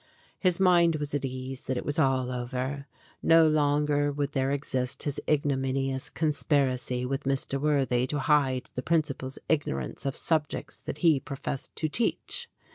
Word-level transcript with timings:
His 0.39 0.59
mind 0.59 0.95
was 0.95 1.13
at 1.13 1.25
ease 1.25 1.65
that 1.65 1.77
it 1.77 1.85
was 1.85 1.99
all 1.99 2.31
over. 2.31 2.87
No 3.21 3.47
longer 3.47 4.11
would 4.11 4.31
there 4.31 4.49
exist 4.49 5.03
his 5.03 5.21
ignominious 5.29 6.09
conspiracy 6.09 7.05
with 7.05 7.25
Mr. 7.25 7.61
Worthy 7.61 8.07
to 8.07 8.17
hide 8.17 8.71
the 8.73 8.81
principal's 8.81 9.37
ignorance 9.47 10.07
of 10.07 10.15
subjects 10.17 10.81
that 10.81 10.97
he 11.05 11.19
professed 11.19 11.75
to 11.75 11.87
teach. 11.87 12.49